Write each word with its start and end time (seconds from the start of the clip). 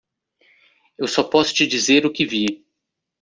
Eu 0.97 1.07
só 1.07 1.21
posso 1.21 1.53
te 1.53 1.67
dizer 1.67 2.07
o 2.07 2.11
que 2.11 2.25
vi. 2.25 2.65